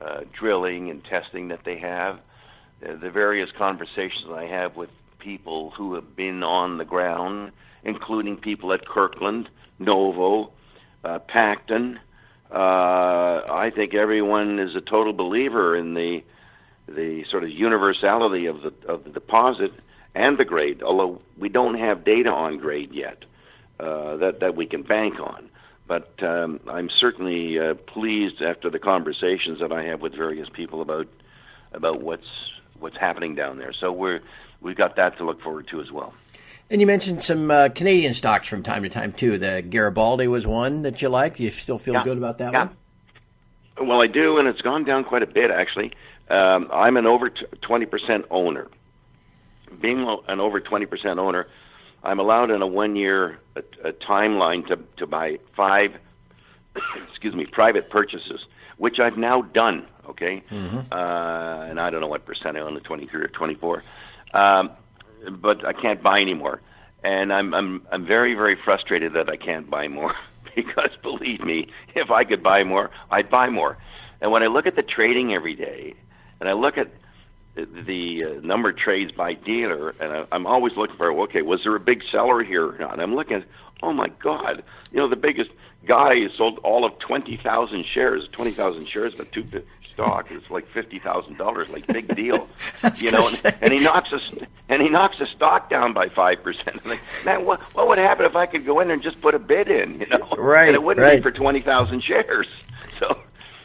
uh, 0.00 0.20
drilling 0.38 0.90
and 0.90 1.04
testing 1.04 1.48
that 1.48 1.60
they 1.64 1.78
have. 1.78 2.20
Uh, 2.86 2.96
the 3.00 3.10
various 3.10 3.50
conversations 3.58 4.26
I 4.32 4.44
have 4.44 4.76
with 4.76 4.90
people 5.18 5.70
who 5.70 5.94
have 5.94 6.16
been 6.16 6.42
on 6.42 6.78
the 6.78 6.84
ground, 6.84 7.52
including 7.84 8.36
people 8.36 8.72
at 8.72 8.86
Kirkland, 8.86 9.48
Novo, 9.78 10.52
uh, 11.04 11.18
Pacton. 11.18 11.98
Uh, 12.50 12.54
I 12.54 13.70
think 13.74 13.94
everyone 13.94 14.58
is 14.58 14.74
a 14.74 14.80
total 14.80 15.12
believer 15.12 15.76
in 15.76 15.94
the 15.94 16.22
the 16.88 17.24
sort 17.30 17.44
of 17.44 17.50
universality 17.50 18.46
of 18.46 18.62
the 18.62 18.72
of 18.88 19.04
the 19.04 19.10
deposit 19.10 19.72
and 20.14 20.38
the 20.38 20.44
grade. 20.44 20.82
Although 20.82 21.20
we 21.38 21.48
don't 21.48 21.78
have 21.78 22.04
data 22.04 22.30
on 22.30 22.58
grade 22.58 22.92
yet 22.92 23.24
uh, 23.78 24.16
that 24.16 24.40
that 24.40 24.56
we 24.56 24.66
can 24.66 24.82
bank 24.82 25.18
on. 25.20 25.48
But 25.86 26.22
um, 26.22 26.60
I'm 26.68 26.88
certainly 26.88 27.58
uh, 27.58 27.74
pleased 27.74 28.42
after 28.42 28.70
the 28.70 28.78
conversations 28.78 29.58
that 29.58 29.72
I 29.72 29.82
have 29.84 30.00
with 30.00 30.14
various 30.14 30.48
people 30.48 30.82
about 30.82 31.08
about 31.72 32.00
what's 32.00 32.28
what's 32.78 32.96
happening 32.96 33.34
down 33.34 33.58
there. 33.58 33.72
So 33.72 33.90
we're 33.90 34.20
we've 34.60 34.76
got 34.76 34.96
that 34.96 35.16
to 35.18 35.24
look 35.24 35.42
forward 35.42 35.68
to 35.68 35.80
as 35.80 35.90
well. 35.90 36.14
And 36.70 36.80
you 36.80 36.86
mentioned 36.86 37.22
some 37.22 37.50
uh, 37.50 37.68
Canadian 37.70 38.14
stocks 38.14 38.46
from 38.46 38.62
time 38.62 38.84
to 38.84 38.88
time 38.88 39.12
too. 39.12 39.38
The 39.38 39.62
Garibaldi 39.68 40.28
was 40.28 40.46
one 40.46 40.82
that 40.82 41.02
you 41.02 41.08
like. 41.08 41.40
You 41.40 41.50
still 41.50 41.78
feel 41.78 41.94
yeah. 41.94 42.04
good 42.04 42.18
about 42.18 42.38
that 42.38 42.52
yeah. 42.52 42.68
one? 43.76 43.88
Well, 43.88 44.00
I 44.00 44.06
do, 44.06 44.38
and 44.38 44.46
it's 44.46 44.60
gone 44.60 44.84
down 44.84 45.04
quite 45.04 45.22
a 45.22 45.26
bit 45.26 45.50
actually. 45.50 45.92
Um, 46.28 46.68
I'm 46.72 46.96
an 46.96 47.06
over 47.06 47.30
twenty 47.62 47.86
percent 47.86 48.26
owner. 48.30 48.68
Being 49.80 50.06
an 50.28 50.40
over 50.40 50.60
twenty 50.60 50.86
percent 50.86 51.18
owner, 51.18 51.46
I'm 52.02 52.18
allowed 52.18 52.50
in 52.50 52.62
a 52.62 52.66
one 52.66 52.96
year 52.96 53.38
a, 53.56 53.62
a 53.88 53.92
timeline 53.92 54.66
to 54.68 54.78
to 54.98 55.06
buy 55.06 55.38
five, 55.56 55.92
excuse 57.08 57.34
me, 57.34 57.46
private 57.46 57.90
purchases, 57.90 58.46
which 58.78 58.98
I've 58.98 59.16
now 59.16 59.42
done. 59.42 59.86
Okay, 60.08 60.42
mm-hmm. 60.50 60.92
uh, 60.92 61.64
and 61.66 61.80
I 61.80 61.90
don't 61.90 62.00
know 62.00 62.08
what 62.08 62.24
percent 62.24 62.56
I 62.56 62.60
own, 62.60 62.74
the 62.74 62.80
23 62.80 63.22
or 63.22 63.28
24, 63.28 63.82
um, 64.34 64.70
but 65.30 65.64
I 65.64 65.72
can't 65.72 66.02
buy 66.02 66.20
anymore, 66.20 66.60
and 67.04 67.32
I'm 67.32 67.54
I'm 67.54 67.86
I'm 67.92 68.06
very 68.06 68.34
very 68.34 68.56
frustrated 68.56 69.12
that 69.12 69.28
I 69.28 69.36
can't 69.36 69.70
buy 69.70 69.88
more 69.88 70.14
because 70.56 70.96
believe 71.02 71.40
me, 71.40 71.68
if 71.94 72.10
I 72.10 72.24
could 72.24 72.42
buy 72.42 72.64
more, 72.64 72.90
I'd 73.10 73.30
buy 73.30 73.48
more. 73.50 73.78
And 74.20 74.32
when 74.32 74.42
I 74.42 74.46
look 74.46 74.66
at 74.66 74.76
the 74.76 74.82
trading 74.82 75.32
every 75.32 75.54
day, 75.54 75.94
and 76.40 76.48
I 76.48 76.52
look 76.52 76.76
at 76.76 76.90
the 77.64 78.24
uh, 78.24 78.46
number 78.46 78.70
of 78.70 78.76
trades 78.76 79.12
by 79.12 79.34
dealer, 79.34 79.94
and 80.00 80.12
I, 80.12 80.26
I'm 80.32 80.46
always 80.46 80.76
looking 80.76 80.96
for 80.96 81.12
okay, 81.22 81.42
was 81.42 81.62
there 81.64 81.74
a 81.74 81.80
big 81.80 82.02
seller 82.10 82.42
here 82.42 82.66
or 82.66 82.78
not? 82.78 83.00
I'm 83.00 83.14
looking 83.14 83.44
oh 83.82 83.92
my 83.92 84.08
God, 84.22 84.62
you 84.92 84.98
know 84.98 85.08
the 85.08 85.16
biggest 85.16 85.50
guy 85.86 86.28
sold 86.36 86.58
all 86.58 86.84
of 86.84 86.98
twenty 86.98 87.36
thousand 87.36 87.84
shares, 87.86 88.28
twenty 88.32 88.52
thousand 88.52 88.88
shares, 88.88 89.14
but 89.14 89.32
two 89.32 89.44
stock 89.92 90.30
is 90.30 90.50
like 90.50 90.66
fifty 90.66 90.98
thousand 90.98 91.36
dollars, 91.36 91.68
like 91.70 91.86
big 91.86 92.14
deal, 92.14 92.48
you 92.96 93.10
know. 93.10 93.28
And, 93.44 93.56
and 93.62 93.72
he 93.72 93.80
knocks 93.80 94.12
us, 94.12 94.30
and 94.68 94.82
he 94.82 94.88
knocks 94.88 95.18
the 95.18 95.26
stock 95.26 95.70
down 95.70 95.92
by 95.92 96.08
five 96.08 96.42
percent. 96.42 96.80
Like, 96.90 97.00
man, 97.24 97.44
what 97.44 97.60
what 97.74 97.88
would 97.88 97.98
happen 97.98 98.26
if 98.26 98.34
I 98.34 98.46
could 98.46 98.64
go 98.64 98.80
in 98.80 98.88
there 98.88 98.94
and 98.94 99.02
just 99.02 99.20
put 99.20 99.34
a 99.34 99.38
bid 99.38 99.68
in, 99.68 100.00
you 100.00 100.06
know? 100.06 100.28
Right, 100.36 100.66
and 100.66 100.74
it 100.74 100.82
wouldn't 100.82 101.04
right. 101.04 101.16
be 101.16 101.22
for 101.22 101.30
twenty 101.30 101.60
thousand 101.60 102.02
shares. 102.02 102.46
So, 102.98 103.18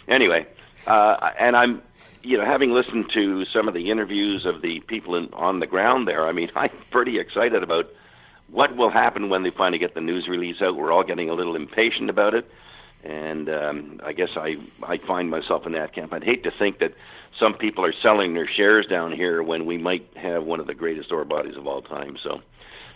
anyway, 0.07 0.47
uh, 0.87 1.31
and 1.37 1.57
I'm 1.57 1.81
you 2.25 2.38
know, 2.38 2.46
having 2.46 2.74
listened 2.74 3.12
to 3.13 3.46
some 3.46 3.67
of 3.67 3.74
the 3.74 3.91
interviews 3.91 4.46
of 4.46 4.62
the 4.62 4.79
people 4.82 5.15
in, 5.15 5.32
on 5.34 5.60
the 5.60 5.67
ground 5.67 6.08
there, 6.08 6.27
I 6.27 6.32
mean, 6.32 6.51
I'm 6.55 6.72
pretty 6.89 7.20
excited 7.20 7.63
about 7.63 7.89
what 8.48 8.75
will 8.75 8.89
happen 8.89 9.29
when 9.29 9.44
they 9.44 9.51
finally 9.51 9.79
get 9.79 9.94
the 9.94 10.01
news 10.01 10.27
release 10.27 10.62
out. 10.62 10.75
We're 10.75 10.91
all 10.91 11.03
getting 11.03 11.29
a 11.29 11.34
little 11.34 11.55
impatient 11.55 12.10
about 12.10 12.34
it, 12.34 12.50
and 13.03 13.50
um, 13.50 14.01
I 14.03 14.13
guess 14.13 14.29
I 14.36 14.58
I 14.84 14.98
find 14.98 15.29
myself 15.29 15.65
in 15.65 15.74
that 15.74 15.94
camp. 15.94 16.13
I'd 16.13 16.24
hate 16.24 16.44
to 16.44 16.51
think 16.51 16.79
that 16.79 16.94
some 17.39 17.53
people 17.53 17.86
are 17.86 17.94
selling 18.01 18.34
their 18.34 18.48
shares 18.48 18.86
down 18.88 19.12
here 19.12 19.44
when 19.44 19.65
we 19.65 19.77
might 19.77 20.08
have 20.15 20.44
one 20.44 20.60
of 20.60 20.67
the 20.67 20.74
greatest 20.74 21.12
ore 21.12 21.25
bodies 21.25 21.58
of 21.58 21.67
all 21.67 21.82
time. 21.82 22.17
So, 22.22 22.41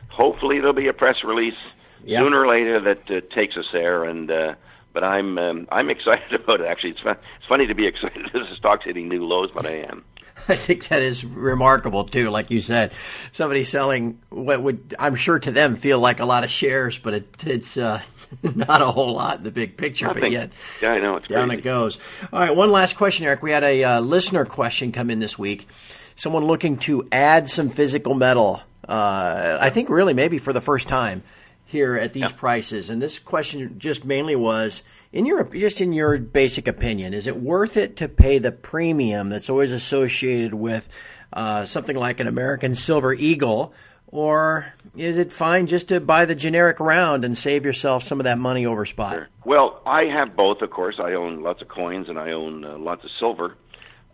hopefully, 0.09 0.59
there'll 0.59 0.73
be 0.73 0.87
a 0.87 0.93
press 0.93 1.23
release 1.23 1.57
yep. 2.03 2.23
sooner 2.23 2.41
or 2.41 2.47
later 2.47 2.79
that 2.79 3.11
uh, 3.11 3.21
takes 3.33 3.57
us 3.57 3.67
there, 3.71 4.03
and. 4.03 4.31
Uh, 4.31 4.55
but 4.93 5.03
I'm 5.03 5.37
um, 5.37 5.67
I'm 5.71 5.89
excited 5.95 6.33
about 6.33 6.61
it. 6.61 6.67
Actually, 6.67 6.91
it's 6.91 7.01
fun, 7.01 7.17
it's 7.37 7.47
funny 7.47 7.67
to 7.67 7.75
be 7.75 7.87
excited 7.87 8.25
as 8.27 8.49
the 8.49 8.55
stock's 8.55 8.85
hitting 8.85 9.09
new 9.09 9.25
lows, 9.25 9.51
but 9.53 9.65
I 9.65 9.85
am. 9.89 10.03
I 10.47 10.55
think 10.55 10.87
that 10.87 11.01
is 11.01 11.25
remarkable 11.25 12.05
too. 12.05 12.29
Like 12.29 12.49
you 12.51 12.61
said, 12.61 12.91
somebody 13.31 13.63
selling 13.63 14.19
what 14.29 14.61
would 14.61 14.95
I'm 14.97 15.15
sure 15.15 15.39
to 15.39 15.51
them 15.51 15.75
feel 15.75 15.99
like 15.99 16.19
a 16.19 16.25
lot 16.25 16.43
of 16.43 16.49
shares, 16.49 16.97
but 16.97 17.13
it, 17.13 17.43
it's 17.45 17.77
uh, 17.77 18.01
not 18.55 18.81
a 18.81 18.85
whole 18.85 19.13
lot 19.13 19.37
in 19.37 19.43
the 19.43 19.51
big 19.51 19.77
picture. 19.77 20.11
But 20.13 20.31
yet, 20.31 20.51
yeah, 20.81 20.93
I 20.93 20.99
know 20.99 21.17
it's 21.17 21.27
down 21.27 21.47
crazy. 21.47 21.59
it 21.59 21.63
goes. 21.63 21.97
All 22.31 22.39
right, 22.39 22.55
one 22.55 22.71
last 22.71 22.97
question, 22.97 23.25
Eric. 23.25 23.43
We 23.43 23.51
had 23.51 23.63
a 23.63 23.83
uh, 23.83 23.99
listener 24.01 24.45
question 24.45 24.91
come 24.91 25.09
in 25.09 25.19
this 25.19 25.37
week. 25.37 25.67
Someone 26.15 26.45
looking 26.45 26.77
to 26.79 27.07
add 27.11 27.47
some 27.47 27.69
physical 27.69 28.13
metal. 28.13 28.61
Uh, 28.87 29.57
I 29.61 29.69
think 29.69 29.89
really 29.89 30.13
maybe 30.13 30.39
for 30.39 30.51
the 30.51 30.61
first 30.61 30.87
time 30.87 31.23
here 31.69 31.95
at 31.95 32.13
these 32.13 32.23
Yeah. 32.23 32.31
prices. 32.35 32.89
And 32.89 32.99
this 32.99 33.19
question 33.19 33.75
just 33.77 34.03
mainly 34.03 34.35
was 34.35 34.81
in 35.13 35.27
your 35.27 35.43
just 35.43 35.81
in 35.81 35.93
your 35.93 36.17
basic 36.17 36.67
opinion, 36.67 37.13
is 37.13 37.27
it 37.27 37.37
worth 37.37 37.77
it 37.77 37.97
to 37.97 38.07
pay 38.09 38.39
the 38.39 38.51
premium 38.51 39.29
that's 39.29 39.51
always 39.51 39.71
associated 39.71 40.55
with 40.55 40.89
uh, 41.31 41.65
something 41.65 41.95
like 41.95 42.19
an 42.19 42.25
American 42.25 42.73
Silver 42.73 43.13
Eagle, 43.13 43.71
or 44.07 44.73
is 44.97 45.17
it 45.19 45.31
fine 45.31 45.67
just 45.67 45.89
to 45.89 45.99
buy 45.99 46.25
the 46.25 46.33
generic 46.33 46.79
round 46.79 47.23
and 47.23 47.37
save 47.37 47.65
yourself 47.65 48.01
some 48.01 48.19
of 48.19 48.23
that 48.23 48.39
money 48.39 48.65
over 48.65 48.83
spot? 48.83 49.13
Sure. 49.13 49.27
Well, 49.45 49.79
I 49.85 50.05
have 50.05 50.35
both, 50.35 50.63
of 50.63 50.71
course. 50.71 50.95
I 50.99 51.13
own 51.13 51.43
lots 51.43 51.61
of 51.61 51.67
coins 51.67 52.09
and 52.09 52.17
I 52.17 52.31
own 52.31 52.65
uh, 52.65 52.79
lots 52.79 53.03
of 53.03 53.11
silver. 53.19 53.55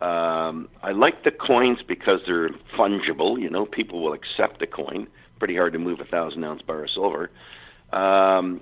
Um, 0.02 0.68
I 0.82 0.92
like 0.92 1.24
the 1.24 1.30
coins 1.30 1.78
because 1.88 2.20
they're 2.26 2.50
fungible. 2.76 3.40
You 3.40 3.48
know, 3.48 3.64
people 3.64 4.02
will 4.02 4.12
accept 4.12 4.60
the 4.60 4.66
coin. 4.66 5.08
Pretty 5.38 5.56
hard 5.56 5.72
to 5.74 5.78
move 5.78 6.00
a 6.00 6.04
thousand 6.04 6.44
ounce 6.44 6.62
bar 6.62 6.84
of 6.84 6.90
silver. 6.90 7.30
Um, 7.92 8.60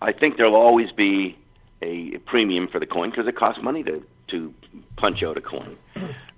I 0.00 0.12
think 0.12 0.36
there'll 0.36 0.54
always 0.54 0.92
be 0.92 1.38
a 1.82 2.18
premium 2.26 2.68
for 2.68 2.78
the 2.78 2.86
coin 2.86 3.10
because 3.10 3.26
it 3.26 3.36
costs 3.36 3.62
money 3.62 3.82
to 3.84 4.02
to 4.28 4.54
punch 4.96 5.22
out 5.22 5.36
a 5.36 5.40
coin. 5.40 5.76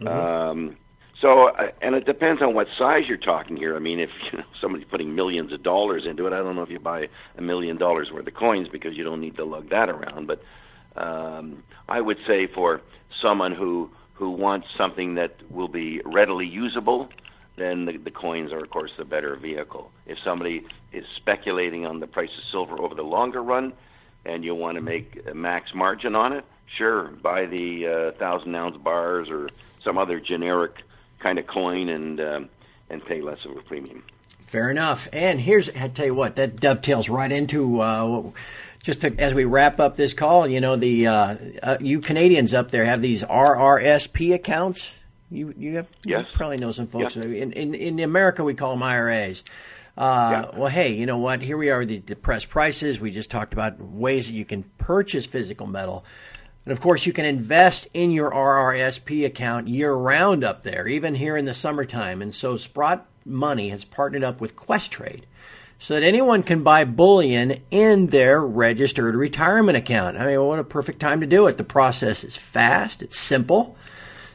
Um, 0.06 0.76
so, 1.20 1.48
uh, 1.48 1.68
and 1.80 1.94
it 1.94 2.04
depends 2.04 2.42
on 2.42 2.54
what 2.54 2.66
size 2.78 3.04
you're 3.08 3.16
talking 3.16 3.56
here. 3.56 3.74
I 3.74 3.78
mean, 3.78 4.00
if 4.00 4.10
you 4.32 4.38
know, 4.38 4.44
somebody's 4.60 4.86
putting 4.90 5.14
millions 5.14 5.52
of 5.52 5.62
dollars 5.62 6.04
into 6.06 6.26
it, 6.26 6.32
I 6.32 6.38
don't 6.38 6.56
know 6.56 6.62
if 6.62 6.70
you 6.70 6.78
buy 6.78 7.08
a 7.36 7.42
million 7.42 7.78
dollars 7.78 8.10
worth 8.12 8.26
of 8.26 8.34
coins 8.34 8.68
because 8.68 8.96
you 8.96 9.04
don't 9.04 9.20
need 9.20 9.36
to 9.36 9.44
lug 9.44 9.70
that 9.70 9.88
around. 9.88 10.26
But 10.26 10.42
um, 11.00 11.62
I 11.88 12.00
would 12.00 12.18
say 12.26 12.46
for 12.46 12.80
someone 13.22 13.52
who 13.52 13.90
who 14.14 14.30
wants 14.30 14.66
something 14.78 15.14
that 15.16 15.36
will 15.50 15.68
be 15.68 16.00
readily 16.04 16.46
usable, 16.46 17.10
then 17.56 17.86
the, 17.86 17.96
the 17.96 18.10
coins 18.10 18.52
are, 18.52 18.62
of 18.62 18.70
course, 18.70 18.92
the 18.96 19.04
better 19.04 19.34
vehicle. 19.36 19.90
If 20.06 20.18
somebody 20.24 20.66
is 20.92 21.04
speculating 21.16 21.86
on 21.86 22.00
the 22.00 22.06
price 22.06 22.30
of 22.36 22.44
silver 22.50 22.78
over 22.78 22.94
the 22.94 23.02
longer 23.02 23.42
run, 23.42 23.72
and 24.24 24.44
you 24.44 24.54
want 24.54 24.76
to 24.76 24.82
make 24.82 25.22
a 25.26 25.34
max 25.34 25.74
margin 25.74 26.14
on 26.14 26.32
it, 26.32 26.44
sure, 26.76 27.08
buy 27.22 27.46
the 27.46 27.86
uh, 27.86 28.18
thousand 28.18 28.54
ounce 28.54 28.76
bars 28.76 29.28
or 29.30 29.48
some 29.84 29.98
other 29.98 30.20
generic 30.20 30.72
kind 31.20 31.38
of 31.38 31.46
coin 31.46 31.88
and 31.88 32.20
um, 32.20 32.48
and 32.90 33.04
pay 33.04 33.20
less 33.20 33.44
of 33.44 33.56
a 33.56 33.62
premium. 33.62 34.02
Fair 34.46 34.70
enough. 34.70 35.08
And 35.12 35.40
here's, 35.40 35.68
I 35.70 35.88
tell 35.88 36.06
you 36.06 36.14
what, 36.14 36.36
that 36.36 36.60
dovetails 36.60 37.08
right 37.08 37.30
into 37.32 37.80
uh, 37.80 38.30
just 38.82 39.00
to, 39.00 39.12
as 39.18 39.34
we 39.34 39.44
wrap 39.44 39.80
up 39.80 39.96
this 39.96 40.14
call. 40.14 40.46
You 40.46 40.60
know, 40.60 40.76
the 40.76 41.08
uh, 41.08 41.36
uh, 41.62 41.76
you 41.80 42.00
Canadians 42.00 42.54
up 42.54 42.70
there 42.70 42.84
have 42.84 43.02
these 43.02 43.24
RRSP 43.24 44.34
accounts. 44.34 44.94
You 45.30 45.54
you, 45.56 45.76
have, 45.76 45.86
Yes. 46.04 46.26
you 46.30 46.36
probably 46.36 46.56
know 46.58 46.72
some 46.72 46.86
folks. 46.86 47.16
Yes. 47.16 47.24
In, 47.24 47.52
in 47.52 47.74
in 47.74 48.00
America, 48.00 48.44
we 48.44 48.54
call 48.54 48.70
them 48.72 48.82
IRAs. 48.82 49.42
Uh, 49.98 50.28
yeah. 50.52 50.58
Well, 50.58 50.68
hey, 50.68 50.92
you 50.94 51.06
know 51.06 51.18
what? 51.18 51.40
Here 51.42 51.56
we 51.56 51.70
are 51.70 51.78
with 51.80 51.88
the 51.88 52.00
depressed 52.00 52.48
prices. 52.50 53.00
We 53.00 53.10
just 53.10 53.30
talked 53.30 53.52
about 53.54 53.80
ways 53.80 54.26
that 54.26 54.34
you 54.34 54.44
can 54.44 54.64
purchase 54.78 55.24
physical 55.26 55.66
metal. 55.66 56.04
And 56.64 56.72
of 56.72 56.80
course, 56.80 57.06
you 57.06 57.12
can 57.12 57.24
invest 57.24 57.88
in 57.94 58.10
your 58.10 58.30
RRSP 58.30 59.24
account 59.24 59.68
year 59.68 59.92
round 59.94 60.44
up 60.44 60.64
there, 60.64 60.86
even 60.86 61.14
here 61.14 61.36
in 61.36 61.44
the 61.44 61.54
summertime. 61.54 62.20
And 62.20 62.34
so 62.34 62.56
Sprott 62.56 63.06
Money 63.24 63.70
has 63.70 63.84
partnered 63.84 64.24
up 64.24 64.40
with 64.40 64.54
Questrade 64.56 65.22
so 65.78 65.94
that 65.94 66.02
anyone 66.02 66.42
can 66.42 66.62
buy 66.62 66.84
bullion 66.84 67.60
in 67.70 68.08
their 68.08 68.40
registered 68.40 69.14
retirement 69.14 69.76
account. 69.76 70.16
I 70.18 70.26
mean, 70.26 70.42
what 70.44 70.58
a 70.58 70.64
perfect 70.64 71.00
time 71.00 71.20
to 71.20 71.26
do 71.26 71.46
it. 71.46 71.56
The 71.56 71.64
process 71.64 72.24
is 72.24 72.36
fast, 72.36 73.00
it's 73.02 73.16
simple. 73.18 73.76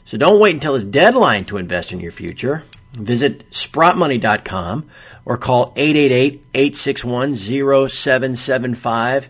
So 0.06 0.18
don't 0.18 0.40
wait 0.40 0.56
until 0.56 0.74
the 0.74 0.86
deadline 0.86 1.46
to 1.46 1.58
invest 1.58 1.92
in 1.92 2.00
your 2.00 2.12
future. 2.12 2.64
Visit 2.94 3.50
sprottmoney.com 3.52 4.90
or 5.26 5.38
call 5.38 5.74
888 5.76 6.44
861 6.54 7.36
0775 7.36 9.30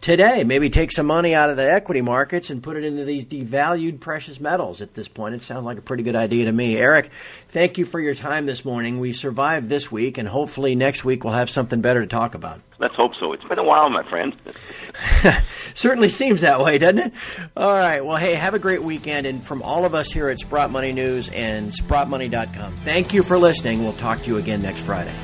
today. 0.00 0.44
Maybe 0.44 0.70
take 0.70 0.92
some 0.92 1.06
money 1.06 1.34
out 1.34 1.50
of 1.50 1.56
the 1.56 1.70
equity 1.70 2.00
markets 2.00 2.50
and 2.50 2.62
put 2.62 2.76
it 2.76 2.84
into 2.84 3.04
these 3.04 3.24
devalued 3.24 4.00
precious 4.00 4.40
metals 4.40 4.80
at 4.80 4.94
this 4.94 5.08
point. 5.08 5.34
It 5.34 5.42
sounds 5.42 5.64
like 5.64 5.78
a 5.78 5.82
pretty 5.82 6.02
good 6.02 6.16
idea 6.16 6.46
to 6.46 6.52
me. 6.52 6.76
Eric, 6.76 7.10
thank 7.48 7.78
you 7.78 7.84
for 7.84 8.00
your 8.00 8.14
time 8.14 8.46
this 8.46 8.64
morning. 8.64 9.00
We 9.00 9.12
survived 9.12 9.68
this 9.68 9.90
week, 9.90 10.18
and 10.18 10.28
hopefully 10.28 10.74
next 10.74 11.04
week 11.04 11.24
we'll 11.24 11.34
have 11.34 11.50
something 11.50 11.80
better 11.80 12.00
to 12.00 12.06
talk 12.06 12.34
about. 12.34 12.60
Let's 12.80 12.94
hope 12.94 13.12
so. 13.18 13.32
It's 13.32 13.44
been 13.44 13.58
a 13.58 13.64
while, 13.64 13.90
my 13.90 14.08
friend. 14.08 14.36
Certainly 15.74 16.10
seems 16.10 16.42
that 16.42 16.60
way, 16.60 16.78
doesn't 16.78 16.98
it? 16.98 17.12
All 17.56 17.72
right. 17.72 18.04
Well, 18.04 18.16
hey, 18.16 18.34
have 18.34 18.54
a 18.54 18.60
great 18.60 18.82
weekend. 18.82 19.26
And 19.26 19.42
from 19.42 19.62
all 19.62 19.84
of 19.84 19.94
us 19.96 20.12
here 20.12 20.28
at 20.28 20.38
Sprott 20.38 20.70
Money 20.70 20.92
News 20.92 21.28
and 21.30 21.72
SprottMoney.com, 21.72 22.76
thank 22.76 23.12
you 23.12 23.24
for 23.24 23.36
listening. 23.36 23.82
We'll 23.82 23.94
talk 23.94 24.20
to 24.22 24.26
you 24.28 24.36
again 24.36 24.62
next 24.62 24.82
Friday. 24.82 25.14